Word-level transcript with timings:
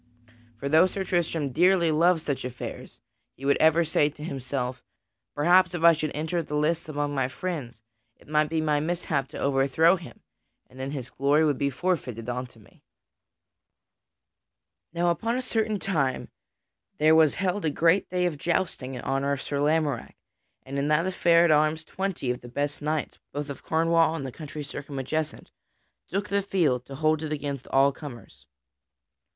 For 0.57 0.67
though 0.67 0.87
Sir 0.87 1.03
Tristram 1.03 1.51
dearly 1.51 1.91
loved 1.91 2.21
such 2.23 2.43
affairs, 2.43 2.97
he 3.35 3.45
would 3.45 3.57
ever 3.57 3.83
say 3.85 4.09
to 4.09 4.23
himself: 4.23 4.83
"Perhaps 5.35 5.75
if 5.75 5.83
I 5.83 5.93
should 5.93 6.09
enter 6.15 6.41
the 6.41 6.55
lists 6.55 6.89
against 6.89 7.11
my 7.13 7.27
friend 7.27 7.79
it 8.15 8.27
might 8.27 8.49
be 8.49 8.61
my 8.61 8.79
mishap 8.79 9.27
to 9.27 9.37
overthrow 9.37 9.97
him 9.97 10.21
and 10.67 10.79
then 10.79 10.89
his 10.89 11.11
glory 11.11 11.45
would 11.45 11.59
be 11.59 11.69
forfeited 11.69 12.27
unto 12.29 12.59
me." 12.59 12.81
[Sidenote: 14.91 14.95
Sir 14.95 14.97
Lamorack 14.97 14.97
does 14.97 14.97
famous 14.97 14.97
battle] 14.97 15.03
Now 15.03 15.09
upon 15.11 15.37
a 15.37 15.41
certain 15.43 15.79
time 15.79 16.29
there 16.97 17.13
was 17.15 17.35
held 17.35 17.63
a 17.65 17.69
great 17.69 18.09
day 18.09 18.25
of 18.25 18.39
jousting 18.39 18.95
in 18.95 19.01
honor 19.01 19.33
of 19.33 19.41
Sir 19.43 19.59
Lamorack, 19.59 20.15
and 20.63 20.79
in 20.79 20.87
that 20.87 21.05
affair 21.05 21.45
at 21.45 21.51
arms 21.51 21.83
twenty 21.83 22.31
of 22.31 22.41
the 22.41 22.47
best 22.47 22.81
knights, 22.81 23.19
both 23.31 23.51
of 23.51 23.61
Cornwall 23.61 24.15
and 24.15 24.25
the 24.25 24.31
countries 24.31 24.71
circumadjacent, 24.71 25.51
took 26.07 26.29
the 26.29 26.41
field 26.41 26.87
to 26.87 26.95
hold 26.95 27.21
it 27.21 27.31
against 27.31 27.67
all 27.67 27.91
comers. 27.91 28.47